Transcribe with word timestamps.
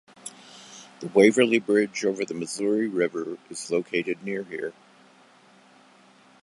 The 0.99 1.09
Waverly 1.13 1.59
Bridge 1.59 2.03
over 2.05 2.25
the 2.25 2.33
Missouri 2.33 2.87
River 2.87 3.37
is 3.51 3.69
located 3.69 4.23
near 4.23 4.41
here. 4.41 4.73